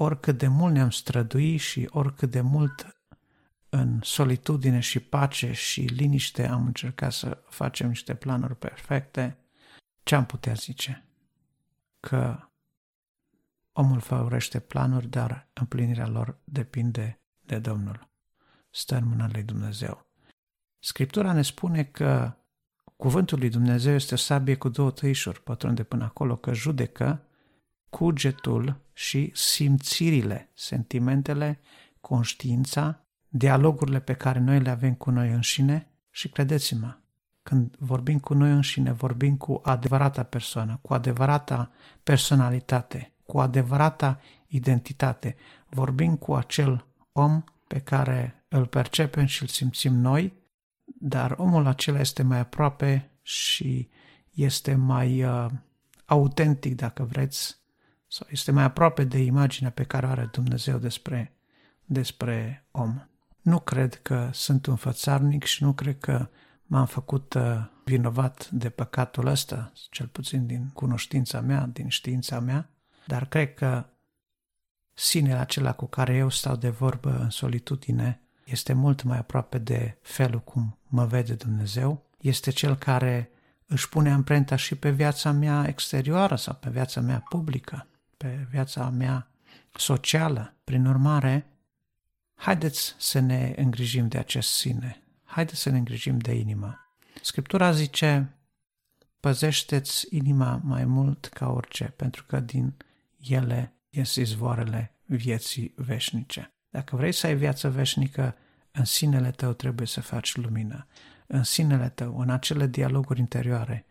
oricât 0.00 0.38
de 0.38 0.46
mult 0.46 0.72
ne-am 0.74 0.90
strădui 0.90 1.56
și 1.56 1.88
oricât 1.90 2.30
de 2.30 2.40
mult 2.40 2.96
în 3.68 3.98
solitudine 4.02 4.80
și 4.80 5.00
pace 5.00 5.52
și 5.52 5.80
liniște 5.80 6.46
am 6.46 6.66
încercat 6.66 7.12
să 7.12 7.38
facem 7.48 7.88
niște 7.88 8.14
planuri 8.14 8.56
perfecte, 8.56 9.36
ce 10.02 10.14
am 10.14 10.26
putea 10.26 10.52
zice? 10.52 11.02
că 12.00 12.48
omul 13.72 14.00
favorește 14.00 14.60
planuri, 14.60 15.08
dar 15.08 15.48
împlinirea 15.52 16.06
lor 16.06 16.38
depinde 16.44 17.20
de 17.40 17.58
Domnul. 17.58 18.08
Stă 18.70 18.96
în 18.96 19.04
mâna 19.06 19.28
lui 19.32 19.42
Dumnezeu. 19.42 20.06
Scriptura 20.78 21.32
ne 21.32 21.42
spune 21.42 21.84
că 21.84 22.32
cuvântul 22.96 23.38
lui 23.38 23.48
Dumnezeu 23.48 23.94
este 23.94 24.14
o 24.14 24.16
sabie 24.16 24.56
cu 24.56 24.68
două 24.68 24.90
tăișuri, 24.90 25.42
pătrunde 25.42 25.82
până 25.82 26.04
acolo, 26.04 26.36
că 26.36 26.52
judecă 26.52 27.27
cugetul 27.90 28.80
și 28.92 29.30
simțirile, 29.34 30.50
sentimentele, 30.54 31.60
conștiința, 32.00 33.00
dialogurile 33.28 34.00
pe 34.00 34.12
care 34.12 34.38
noi 34.38 34.60
le 34.60 34.70
avem 34.70 34.94
cu 34.94 35.10
noi 35.10 35.30
înșine 35.30 35.90
și 36.10 36.28
credeți-mă, 36.28 36.96
când 37.42 37.76
vorbim 37.78 38.18
cu 38.18 38.34
noi 38.34 38.50
înșine, 38.50 38.92
vorbim 38.92 39.36
cu 39.36 39.60
adevărata 39.64 40.22
persoană, 40.22 40.78
cu 40.82 40.94
adevărata 40.94 41.70
personalitate, 42.02 43.12
cu 43.26 43.40
adevărata 43.40 44.20
identitate. 44.46 45.36
Vorbim 45.68 46.16
cu 46.16 46.34
acel 46.34 46.86
om 47.12 47.44
pe 47.66 47.80
care 47.80 48.44
îl 48.48 48.66
percepem 48.66 49.24
și 49.24 49.42
îl 49.42 49.48
simțim 49.48 49.94
noi, 49.94 50.32
dar 50.84 51.34
omul 51.38 51.66
acela 51.66 52.00
este 52.00 52.22
mai 52.22 52.38
aproape 52.38 53.10
și 53.22 53.88
este 54.30 54.74
mai 54.74 55.24
uh, 55.24 55.46
autentic, 56.04 56.74
dacă 56.74 57.02
vreți, 57.02 57.56
sau 58.08 58.26
este 58.30 58.50
mai 58.50 58.64
aproape 58.64 59.04
de 59.04 59.18
imaginea 59.18 59.70
pe 59.70 59.84
care 59.84 60.06
o 60.06 60.08
are 60.08 60.28
Dumnezeu 60.32 60.78
despre, 60.78 61.32
despre 61.84 62.66
om. 62.70 63.02
Nu 63.40 63.58
cred 63.58 63.94
că 63.94 64.30
sunt 64.32 64.66
un 64.66 64.76
fățarnic 64.76 65.44
și 65.44 65.62
nu 65.62 65.72
cred 65.72 65.98
că 65.98 66.28
m-am 66.62 66.86
făcut 66.86 67.34
uh, 67.34 67.64
vinovat 67.84 68.50
de 68.50 68.68
păcatul 68.68 69.26
ăsta, 69.26 69.72
cel 69.90 70.06
puțin 70.06 70.46
din 70.46 70.70
cunoștința 70.74 71.40
mea, 71.40 71.68
din 71.72 71.88
știința 71.88 72.40
mea, 72.40 72.70
dar 73.06 73.26
cred 73.26 73.54
că 73.54 73.86
sinele 74.92 75.38
acela 75.38 75.72
cu 75.72 75.86
care 75.86 76.14
eu 76.14 76.28
stau 76.28 76.56
de 76.56 76.68
vorbă 76.68 77.18
în 77.18 77.30
solitudine 77.30 78.20
este 78.44 78.72
mult 78.72 79.02
mai 79.02 79.18
aproape 79.18 79.58
de 79.58 79.98
felul 80.02 80.40
cum 80.40 80.78
mă 80.86 81.04
vede 81.04 81.34
Dumnezeu, 81.34 82.06
este 82.20 82.50
cel 82.50 82.76
care 82.76 83.30
își 83.66 83.88
pune 83.88 84.12
amprenta 84.12 84.56
și 84.56 84.74
pe 84.74 84.90
viața 84.90 85.32
mea 85.32 85.64
exterioară 85.66 86.36
sau 86.36 86.54
pe 86.54 86.70
viața 86.70 87.00
mea 87.00 87.24
publică, 87.28 87.86
pe 88.18 88.46
viața 88.50 88.90
mea 88.90 89.30
socială. 89.74 90.54
Prin 90.64 90.86
urmare, 90.86 91.46
haideți 92.34 92.94
să 92.98 93.18
ne 93.18 93.54
îngrijim 93.56 94.08
de 94.08 94.18
acest 94.18 94.48
sine, 94.48 95.02
haideți 95.24 95.60
să 95.60 95.70
ne 95.70 95.78
îngrijim 95.78 96.18
de 96.18 96.34
inimă. 96.34 96.78
Scriptura 97.22 97.72
zice, 97.72 98.36
păzește-ți 99.20 100.06
inima 100.10 100.60
mai 100.64 100.84
mult 100.84 101.26
ca 101.26 101.48
orice, 101.50 101.84
pentru 101.84 102.24
că 102.24 102.40
din 102.40 102.74
ele 103.18 103.72
ies 103.90 104.14
izvoarele 104.14 104.94
vieții 105.04 105.72
veșnice. 105.76 106.52
Dacă 106.70 106.96
vrei 106.96 107.12
să 107.12 107.26
ai 107.26 107.36
viață 107.36 107.70
veșnică, 107.70 108.36
în 108.70 108.84
sinele 108.84 109.30
tău 109.30 109.52
trebuie 109.52 109.86
să 109.86 110.00
faci 110.00 110.36
lumină. 110.36 110.86
În 111.26 111.42
sinele 111.42 111.88
tău, 111.88 112.18
în 112.18 112.30
acele 112.30 112.66
dialoguri 112.66 113.18
interioare, 113.18 113.86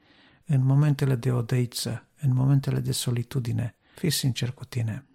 în 0.46 0.64
momentele 0.64 1.16
de 1.16 1.32
odăiță, 1.32 2.08
în 2.22 2.34
momentele 2.34 2.80
de 2.80 2.92
solitudine, 2.92 3.77
fii 3.98 4.10
sincer 4.10 4.52
cu 4.52 4.66
tine. 4.66 5.08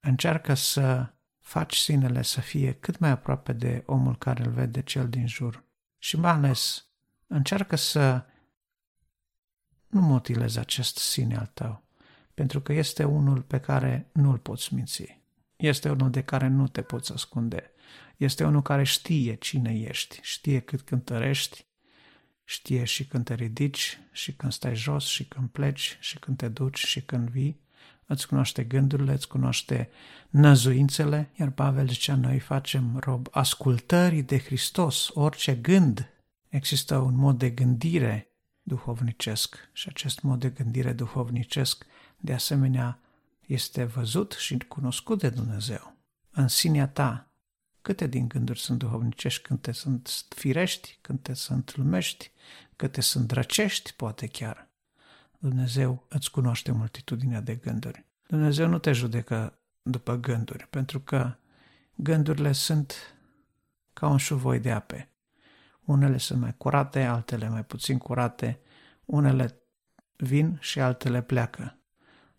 Încearcă 0.00 0.54
să 0.54 1.12
faci 1.38 1.76
sinele 1.76 2.22
să 2.22 2.40
fie 2.40 2.72
cât 2.72 2.98
mai 2.98 3.10
aproape 3.10 3.52
de 3.52 3.82
omul 3.86 4.16
care 4.18 4.44
îl 4.44 4.50
vede 4.50 4.82
cel 4.82 5.08
din 5.08 5.26
jur. 5.26 5.64
Și 5.98 6.16
mai 6.16 6.30
ales, 6.30 6.86
încearcă 7.26 7.76
să 7.76 8.24
nu 9.86 10.00
mutilezi 10.00 10.58
acest 10.58 10.96
sine 10.96 11.36
al 11.36 11.50
tău, 11.54 11.82
pentru 12.34 12.60
că 12.60 12.72
este 12.72 13.04
unul 13.04 13.42
pe 13.42 13.60
care 13.60 14.10
nu 14.12 14.30
îl 14.30 14.38
poți 14.38 14.74
minți. 14.74 15.18
Este 15.56 15.90
unul 15.90 16.10
de 16.10 16.22
care 16.22 16.48
nu 16.48 16.68
te 16.68 16.82
poți 16.82 17.12
ascunde. 17.12 17.70
Este 18.16 18.44
unul 18.44 18.62
care 18.62 18.84
știe 18.84 19.34
cine 19.34 19.78
ești, 19.78 20.18
știe 20.22 20.60
cât 20.60 20.80
cântărești, 20.80 21.66
știe 22.44 22.84
și 22.84 23.06
când 23.06 23.24
te 23.24 23.34
ridici, 23.34 23.98
și 24.12 24.32
când 24.34 24.52
stai 24.52 24.74
jos, 24.74 25.06
și 25.06 25.24
când 25.24 25.48
pleci, 25.48 25.96
și 26.00 26.18
când 26.18 26.36
te 26.36 26.48
duci, 26.48 26.78
și 26.78 27.02
când 27.02 27.28
vii 27.28 27.60
îți 28.12 28.28
cunoaște 28.28 28.64
gândurile, 28.64 29.12
îți 29.12 29.28
cunoaște 29.28 29.90
năzuințele, 30.28 31.30
iar 31.38 31.50
Pavel 31.50 31.88
zicea, 31.88 32.14
noi 32.14 32.38
facem 32.38 32.96
rob 32.98 33.28
ascultării 33.30 34.22
de 34.22 34.38
Hristos, 34.38 35.10
orice 35.12 35.54
gând. 35.54 36.08
Există 36.48 36.96
un 36.96 37.16
mod 37.16 37.38
de 37.38 37.50
gândire 37.50 38.30
duhovnicesc 38.62 39.56
și 39.72 39.88
acest 39.88 40.20
mod 40.20 40.40
de 40.40 40.48
gândire 40.48 40.92
duhovnicesc 40.92 41.86
de 42.16 42.32
asemenea 42.32 42.98
este 43.46 43.84
văzut 43.84 44.32
și 44.32 44.58
cunoscut 44.68 45.18
de 45.18 45.28
Dumnezeu. 45.28 45.96
În 46.30 46.48
sinea 46.48 46.88
ta 46.88 47.30
Câte 47.82 48.06
din 48.06 48.28
gânduri 48.28 48.60
sunt 48.60 48.78
duhovnicești, 48.78 49.42
câte 49.42 49.72
sunt 49.72 50.10
firești, 50.28 50.98
câte 51.00 51.32
sunt 51.32 51.76
lumești, 51.76 52.30
câte 52.76 53.00
sunt 53.00 53.26
drăcești, 53.26 53.92
poate 53.92 54.26
chiar. 54.26 54.69
Dumnezeu 55.42 56.06
îți 56.08 56.30
cunoaște 56.30 56.72
multitudinea 56.72 57.40
de 57.40 57.54
gânduri. 57.54 58.04
Dumnezeu 58.26 58.68
nu 58.68 58.78
te 58.78 58.92
judecă 58.92 59.58
după 59.82 60.16
gânduri, 60.16 60.66
pentru 60.66 61.00
că 61.00 61.34
gândurile 61.94 62.52
sunt 62.52 62.94
ca 63.92 64.08
un 64.08 64.16
șuvoi 64.16 64.60
de 64.60 64.70
ape. 64.70 65.08
Unele 65.84 66.16
sunt 66.18 66.40
mai 66.40 66.54
curate, 66.56 67.02
altele 67.04 67.48
mai 67.48 67.64
puțin 67.64 67.98
curate, 67.98 68.60
unele 69.04 69.62
vin 70.16 70.58
și 70.60 70.80
altele 70.80 71.22
pleacă. 71.22 71.78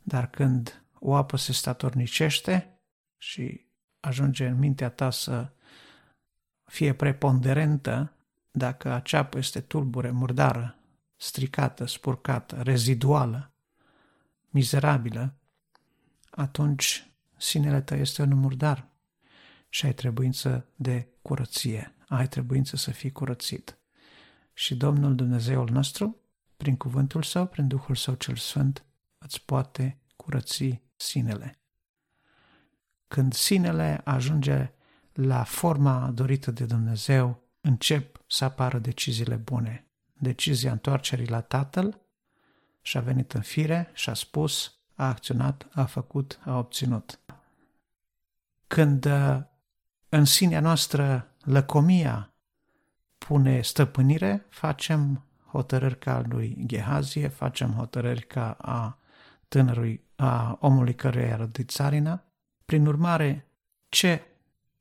Dar 0.01 0.29
când 0.29 0.83
o 0.99 1.15
apă 1.15 1.37
se 1.37 1.53
statornicește 1.53 2.79
și 3.17 3.65
ajunge 3.99 4.47
în 4.47 4.57
mintea 4.57 4.89
ta 4.89 5.09
să 5.09 5.51
fie 6.65 6.93
preponderentă, 6.93 8.13
dacă 8.51 8.91
acea 8.91 9.19
apă 9.19 9.37
este 9.37 9.61
tulbure, 9.61 10.11
murdară, 10.11 10.75
stricată, 11.21 11.85
spurcată, 11.85 12.61
reziduală, 12.61 13.53
mizerabilă, 14.49 15.35
atunci 16.29 17.11
sinele 17.37 17.81
tău 17.81 17.97
este 17.97 18.21
un 18.21 18.35
murdar 18.35 18.87
și 19.69 19.85
ai 19.85 19.93
trebuință 19.93 20.65
de 20.75 21.07
curăție, 21.21 21.95
ai 22.07 22.27
trebuință 22.27 22.75
să 22.75 22.91
fii 22.91 23.11
curățit. 23.11 23.77
Și 24.53 24.75
Domnul 24.75 25.15
Dumnezeul 25.15 25.69
nostru, 25.69 26.21
prin 26.57 26.77
cuvântul 26.77 27.23
Său, 27.23 27.47
prin 27.47 27.67
Duhul 27.67 27.95
Său 27.95 28.13
cel 28.13 28.35
Sfânt, 28.35 28.85
îți 29.17 29.45
poate 29.45 29.99
curăți 30.15 30.81
sinele. 30.95 31.59
Când 33.07 33.33
sinele 33.33 34.01
ajunge 34.03 34.71
la 35.13 35.43
forma 35.43 36.11
dorită 36.11 36.51
de 36.51 36.65
Dumnezeu, 36.65 37.43
încep 37.61 38.23
să 38.27 38.43
apară 38.43 38.79
deciziile 38.79 39.35
bune. 39.35 39.90
Decizia 40.21 40.71
întoarcerii 40.71 41.27
la 41.27 41.41
Tatăl 41.41 42.01
și 42.81 42.97
a 42.97 43.01
venit 43.01 43.33
în 43.33 43.41
fire 43.41 43.89
și 43.93 44.09
a 44.09 44.13
spus, 44.13 44.73
a 44.95 45.07
acționat, 45.07 45.67
a 45.73 45.85
făcut, 45.85 46.39
a 46.43 46.57
obținut. 46.57 47.19
Când 48.67 49.05
uh, 49.05 49.39
în 50.09 50.25
sinea 50.25 50.59
noastră 50.59 51.31
lăcomia 51.43 52.33
pune 53.17 53.61
stăpânire, 53.61 54.45
facem 54.49 55.25
hotărâri 55.47 55.99
ca 55.99 56.23
lui 56.27 56.63
Gehazie, 56.65 57.27
facem 57.27 57.71
hotărâri 57.71 58.21
ca 58.21 58.51
a 58.51 58.99
tânărului, 59.47 60.03
a 60.15 60.57
omului 60.59 60.95
căruia 60.95 61.27
i-a 61.27 61.35
rădit 61.35 61.69
țarina. 61.69 62.23
Prin 62.65 62.85
urmare, 62.85 63.47
ce 63.89 64.21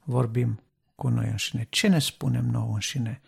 vorbim 0.03 0.63
cu 0.95 1.09
noi 1.09 1.29
înșine? 1.29 1.67
Ce 1.71 1.89
ne 1.89 1.99
spunem 1.99 2.45
nouă 2.45 2.73
înșine? 2.73 3.21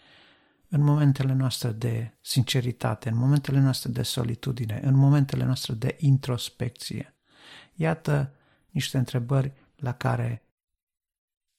În 0.74 0.82
momentele 0.82 1.32
noastre 1.32 1.70
de 1.70 2.14
sinceritate, 2.20 3.08
în 3.08 3.16
momentele 3.16 3.60
noastre 3.60 3.90
de 3.90 4.02
solitudine, 4.02 4.80
în 4.82 4.94
momentele 4.94 5.44
noastre 5.44 5.74
de 5.74 5.96
introspecție. 6.00 7.14
Iată 7.74 8.32
niște 8.70 8.98
întrebări 8.98 9.52
la 9.76 9.92
care 9.92 10.42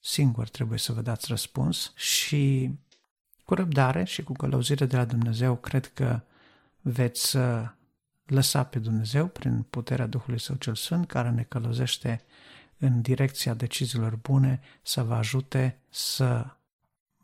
singur 0.00 0.48
trebuie 0.48 0.78
să 0.78 0.92
vă 0.92 1.00
dați 1.00 1.26
răspuns 1.28 1.92
și 1.94 2.74
cu 3.44 3.54
răbdare 3.54 4.04
și 4.04 4.22
cu 4.22 4.32
călăuzire 4.32 4.86
de 4.86 4.96
la 4.96 5.04
Dumnezeu 5.04 5.56
cred 5.56 5.86
că 5.86 6.20
veți 6.80 7.36
lăsa 8.26 8.64
pe 8.64 8.78
Dumnezeu 8.78 9.26
prin 9.26 9.62
puterea 9.62 10.06
Duhului 10.06 10.40
Său 10.40 10.56
cel 10.56 10.74
Sfânt 10.74 11.06
care 11.06 11.30
ne 11.30 11.42
călăuzește 11.42 12.24
în 12.78 13.00
direcția 13.00 13.54
deciziilor 13.54 14.16
bune 14.16 14.60
să 14.82 15.02
vă 15.02 15.14
ajute 15.14 15.78
să 15.88 16.56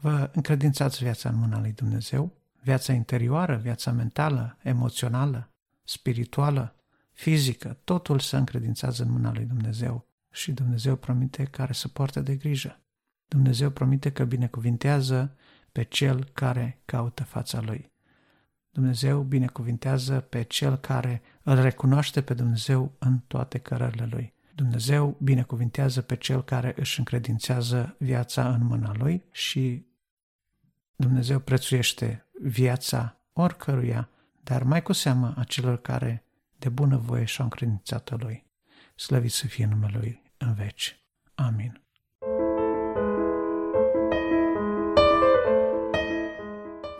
vă 0.01 0.31
încredințați 0.35 1.03
viața 1.03 1.29
în 1.29 1.37
mâna 1.37 1.61
lui 1.61 1.73
Dumnezeu, 1.73 2.33
viața 2.63 2.93
interioară, 2.93 3.57
viața 3.57 3.93
mentală, 3.93 4.57
emoțională, 4.63 5.51
spirituală, 5.85 6.75
fizică, 7.13 7.79
totul 7.85 8.19
să 8.19 8.37
încredințați 8.37 9.01
în 9.01 9.11
mâna 9.11 9.33
lui 9.33 9.45
Dumnezeu 9.45 10.07
și 10.31 10.53
Dumnezeu 10.53 10.97
promite 10.97 11.45
care 11.45 11.73
să 11.73 11.89
poartă 11.89 12.21
de 12.21 12.37
grijă. 12.37 12.81
Dumnezeu 13.29 13.71
promite 13.71 14.13
că 14.13 14.25
binecuvintează 14.25 15.37
pe 15.73 15.83
cel 15.83 16.25
care 16.25 16.81
caută 16.85 17.25
fața 17.25 17.61
lui. 17.61 17.93
Dumnezeu 18.71 19.23
binecuvintează 19.23 20.21
pe 20.21 20.43
cel 20.43 20.77
care 20.77 21.23
îl 21.43 21.61
recunoaște 21.61 22.23
pe 22.23 22.35
Dumnezeu 22.35 22.93
în 22.99 23.19
toate 23.27 23.59
cărările 23.59 24.09
lui. 24.11 24.35
Dumnezeu 24.55 25.17
binecuvintează 25.23 26.03
pe 26.03 26.17
cel 26.17 26.45
care 26.45 26.75
își 26.77 26.99
încredințează 26.99 27.95
viața 27.99 28.55
în 28.55 28.65
mâna 28.65 28.93
lui 28.95 29.25
și 29.31 29.87
Dumnezeu 31.01 31.39
prețuiește 31.39 32.27
viața 32.43 33.21
oricăruia, 33.33 34.09
dar 34.43 34.63
mai 34.63 34.83
cu 34.83 34.93
seamă 34.93 35.35
a 35.37 35.45
celor 35.45 35.81
care 35.81 36.25
de 36.59 36.69
bună 36.69 36.97
voie 36.97 37.25
și-au 37.25 37.45
încredințat 37.45 38.21
lui. 38.23 38.47
Slăvit 38.95 39.33
să 39.33 39.47
fie 39.47 39.67
numele 39.67 39.99
Lui 39.99 40.23
în 40.37 40.55
veci. 40.55 41.01
Amin. 41.35 41.83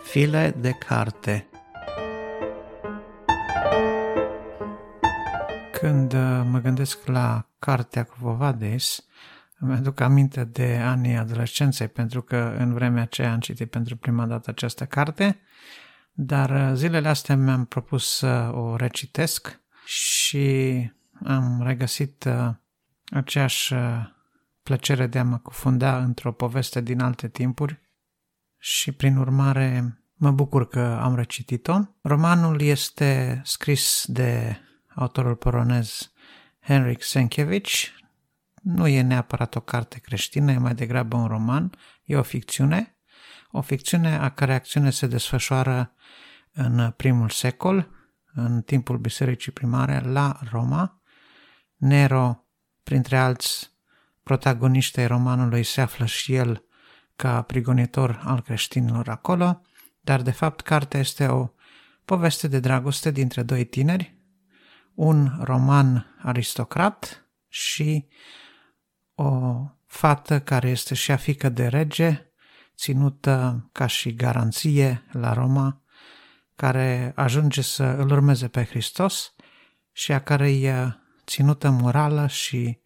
File 0.03 0.55
de 0.61 0.71
carte 0.71 1.49
Când 5.73 6.13
uh, 6.13 6.43
mă 6.51 6.61
gândesc 6.63 7.07
la 7.07 7.49
cartea 7.59 8.05
cu 8.05 8.15
Vovades, 8.19 9.05
îmi 9.61 9.73
aduc 9.73 10.01
aminte 10.01 10.45
de 10.45 10.77
anii 10.77 11.17
adolescenței, 11.17 11.89
pentru 11.89 12.23
că 12.23 12.55
în 12.59 12.75
vremea 12.75 13.03
aceea 13.03 13.33
am 13.33 13.41
citit 13.41 13.71
pentru 13.71 13.97
prima 13.97 14.27
dată 14.27 14.51
această 14.51 14.87
carte, 14.87 15.41
dar 16.13 16.51
uh, 16.51 16.75
zilele 16.75 17.09
astea 17.09 17.37
mi-am 17.37 17.65
propus 17.65 18.17
să 18.17 18.51
o 18.55 18.77
recitesc 18.77 19.61
și 19.85 20.91
am 21.25 21.63
regăsit 21.63 22.25
uh, 22.25 22.49
aceeași 23.11 23.73
uh, 23.73 23.81
plăcere 24.63 25.07
de 25.07 25.19
a 25.19 25.25
mă 25.25 25.39
cufunda 25.39 25.99
într-o 25.99 26.33
poveste 26.33 26.81
din 26.81 27.01
alte 27.01 27.29
timpuri 27.29 27.81
și 28.59 28.93
prin 28.93 29.17
urmare 29.17 29.99
mă 30.15 30.31
bucur 30.31 30.69
că 30.69 30.99
am 31.03 31.15
recitit-o. 31.15 31.79
Romanul 32.03 32.61
este 32.61 33.41
scris 33.45 34.05
de 34.07 34.57
autorul 34.95 35.37
polonez 35.37 36.13
Henrik 36.61 37.03
Sienkiewicz. 37.03 37.93
Nu 38.61 38.87
e 38.87 39.03
neapărat 39.03 39.55
o 39.55 39.61
carte 39.61 39.99
creștină, 39.99 40.53
e 40.53 40.59
mai 40.59 40.75
degrabă 40.75 41.17
un 41.17 41.27
roman, 41.27 41.71
e 42.05 42.17
o 42.17 42.23
ficțiune, 42.23 42.97
o 43.51 43.61
ficțiune 43.61 44.17
a 44.17 44.29
care 44.29 44.55
acțiune 44.55 44.91
se 44.91 45.07
desfășoară 45.07 45.95
în 46.53 46.91
primul 46.97 47.29
secol, 47.29 47.89
în 48.35 48.63
timpul 48.63 48.99
bisericii 48.99 49.53
primare 49.53 50.01
la 50.01 50.39
Roma, 50.51 51.01
Nero, 51.77 52.45
printre 52.83 53.17
alți 53.17 53.71
protagoniști 54.23 55.01
ai 55.01 55.07
romanului, 55.07 55.63
se 55.63 55.81
află 55.81 56.05
și 56.05 56.35
el 56.35 56.65
ca 57.17 57.43
prigonitor 57.43 58.21
al 58.25 58.43
creștinilor 58.43 59.09
acolo, 59.09 59.63
dar 60.01 60.23
de 60.23 60.31
fapt 60.31 60.61
cartea 60.61 61.01
este 61.01 61.27
o 61.27 61.49
poveste 62.05 62.49
de 62.49 62.61
dragoste 62.61 63.11
dintre 63.11 63.43
doi 63.43 63.65
tineri, 63.65 64.15
un 64.95 65.31
roman 65.43 66.17
aristocrat 66.23 67.27
și 67.49 68.09
o 69.23 69.65
fată 69.87 70.41
care 70.41 70.69
este 70.69 70.95
și 70.95 71.11
a 71.11 71.17
fică 71.17 71.49
de 71.49 71.67
rege, 71.67 72.33
ținută 72.77 73.69
ca 73.73 73.87
și 73.87 74.15
garanție 74.15 75.07
la 75.13 75.33
Roma, 75.33 75.83
care 76.57 77.13
ajunge 77.15 77.63
să 77.63 77.85
îl 77.85 78.11
urmeze 78.11 78.49
pe 78.49 78.65
Hristos 78.65 79.35
și 79.93 80.13
a 80.13 80.21
cărei 80.21 80.71
ținută 81.27 81.71
morală 81.71 82.27
și 82.27 82.81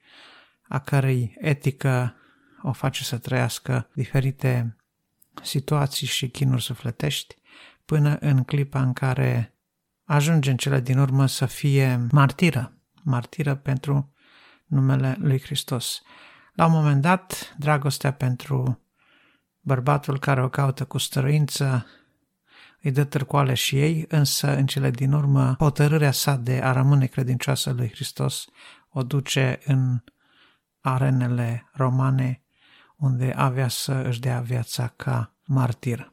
a 0.68 0.78
cărei 0.78 1.36
etică 1.38 2.14
o 2.62 2.72
face 2.72 3.04
să 3.04 3.18
trăiască 3.18 3.90
diferite 3.94 4.76
situații 5.42 6.06
și 6.06 6.28
chinuri 6.28 6.62
sufletești, 6.62 7.34
până 7.84 8.16
în 8.20 8.44
clipa 8.44 8.82
în 8.82 8.92
care 8.92 9.58
ajunge 10.04 10.50
în 10.50 10.56
cele 10.56 10.80
din 10.80 10.98
urmă 10.98 11.26
să 11.26 11.46
fie 11.46 12.06
martiră, 12.10 12.78
martiră 13.02 13.54
pentru 13.54 14.13
numele 14.64 15.16
lui 15.18 15.40
Hristos. 15.40 16.03
La 16.53 16.66
un 16.66 16.72
moment 16.72 17.03
dat, 17.03 17.55
dragostea 17.59 18.12
pentru 18.12 18.81
bărbatul 19.61 20.18
care 20.18 20.42
o 20.42 20.48
caută 20.48 20.85
cu 20.85 20.98
stăruință 20.98 21.87
îi 22.83 22.90
dă 22.90 23.05
târcoale 23.05 23.55
și 23.55 23.81
ei, 23.81 24.05
însă 24.09 24.57
în 24.57 24.66
cele 24.66 24.90
din 24.90 25.12
urmă 25.12 25.55
hotărârea 25.59 26.12
sa 26.12 26.37
de 26.37 26.61
a 26.62 26.72
rămâne 26.72 27.07
credincioasă 27.07 27.72
lui 27.72 27.90
Hristos 27.90 28.46
o 28.88 29.03
duce 29.03 29.61
în 29.64 30.03
arenele 30.81 31.70
romane 31.72 32.42
unde 32.96 33.33
avea 33.37 33.68
să 33.68 33.92
își 33.92 34.20
dea 34.20 34.40
viața 34.40 34.88
ca 34.96 35.35
martir. 35.44 36.12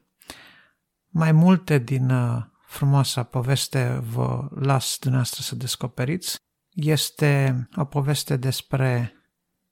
Mai 1.08 1.32
multe 1.32 1.78
din 1.78 2.10
uh, 2.10 2.42
frumoasa 2.66 3.22
poveste 3.22 4.00
vă 4.02 4.48
las 4.54 4.96
dumneavoastră 5.00 5.42
să 5.42 5.54
descoperiți. 5.54 6.36
Este 6.72 7.68
o 7.76 7.84
poveste 7.84 8.36
despre 8.36 9.12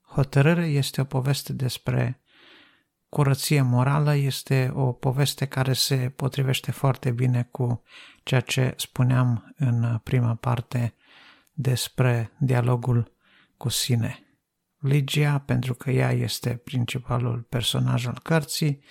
hotărâre, 0.01 0.65
este 0.65 1.01
o 1.01 1.03
poveste 1.03 1.53
despre 1.53 2.21
curăție 3.09 3.61
morală 3.61 4.15
este 4.15 4.71
o 4.73 4.91
poveste 4.91 5.45
care 5.45 5.73
se 5.73 6.13
potrivește 6.15 6.71
foarte 6.71 7.11
bine 7.11 7.47
cu 7.51 7.83
ceea 8.23 8.41
ce 8.41 8.73
spuneam 8.77 9.53
în 9.57 9.97
prima 10.03 10.35
parte 10.35 10.95
despre 11.53 12.31
dialogul 12.39 13.13
cu 13.57 13.69
sine. 13.69 14.25
Ligia, 14.79 15.39
pentru 15.39 15.73
că 15.73 15.91
ea 15.91 16.11
este 16.11 16.49
principalul 16.49 17.41
personaj 17.41 18.05
al 18.05 18.19
cărții, 18.23 18.83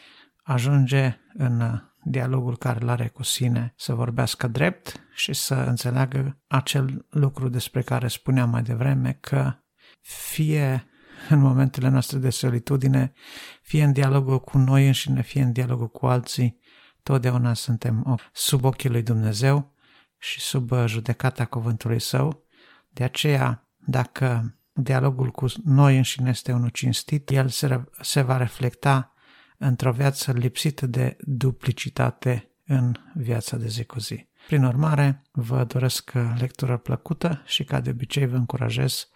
ajunge 0.42 1.18
în 1.34 1.80
dialogul 2.02 2.56
care 2.56 2.78
îl 2.82 2.88
are 2.88 3.08
cu 3.08 3.22
sine 3.22 3.74
să 3.76 3.94
vorbească 3.94 4.46
drept 4.46 5.08
și 5.14 5.32
să 5.32 5.54
înțeleagă 5.54 6.38
acel 6.46 7.06
lucru 7.10 7.48
despre 7.48 7.82
care 7.82 8.08
spuneam 8.08 8.50
mai 8.50 8.62
devreme 8.62 9.18
că 9.20 9.54
fie 10.00 10.84
în 11.28 11.38
momentele 11.38 11.88
noastre 11.88 12.18
de 12.18 12.30
solitudine, 12.30 13.12
fie 13.62 13.84
în 13.84 13.92
dialogul 13.92 14.40
cu 14.40 14.58
noi 14.58 14.86
înșine, 14.86 15.22
fie 15.22 15.42
în 15.42 15.52
dialogul 15.52 15.88
cu 15.88 16.06
alții, 16.06 16.60
totdeauna 17.02 17.54
suntem 17.54 18.20
sub 18.32 18.64
ochii 18.64 18.90
lui 18.90 19.02
Dumnezeu 19.02 19.74
și 20.18 20.40
sub 20.40 20.72
judecata 20.86 21.44
cuvântului 21.44 22.00
Său. 22.00 22.44
De 22.88 23.04
aceea, 23.04 23.68
dacă 23.76 24.58
dialogul 24.72 25.30
cu 25.30 25.46
noi 25.64 25.96
înșine 25.96 26.30
este 26.30 26.52
unul 26.52 26.68
cinstit, 26.68 27.30
el 27.30 27.48
se, 27.48 27.84
se 28.00 28.20
va 28.20 28.36
reflecta 28.36 29.09
într-o 29.62 29.92
viață 29.92 30.32
lipsită 30.32 30.86
de 30.86 31.16
duplicitate 31.20 32.50
în 32.66 32.94
viața 33.14 33.56
de 33.56 33.68
zi 33.68 33.84
cu 33.84 33.98
zi. 33.98 34.26
Prin 34.46 34.64
urmare, 34.64 35.22
vă 35.30 35.64
doresc 35.64 36.12
lectură 36.38 36.76
plăcută 36.76 37.42
și 37.46 37.64
ca 37.64 37.80
de 37.80 37.90
obicei 37.90 38.26
vă 38.26 38.36
încurajez 38.36 39.08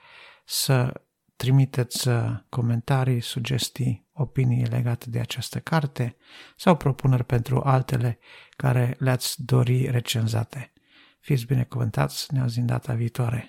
să 0.44 1.00
trimiteți 1.37 2.09
comentarii, 2.48 3.20
sugestii, 3.20 4.07
opinii 4.12 4.64
legate 4.64 5.11
de 5.11 5.20
această 5.20 5.59
carte 5.59 6.16
sau 6.57 6.76
propuneri 6.76 7.24
pentru 7.24 7.61
altele 7.61 8.18
care 8.57 8.96
le-ați 8.98 9.44
dori 9.44 9.90
recenzate. 9.90 10.72
Fiți 11.20 11.46
binecuvântați, 11.46 12.35
ne 12.35 12.40
auzim 12.40 12.66
data 12.66 12.94
viitoare! 12.94 13.48